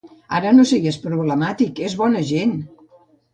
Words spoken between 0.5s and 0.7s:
no